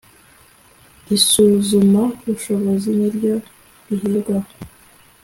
[1.15, 3.35] isuzumabushobozi niryo
[3.89, 4.49] riherwaho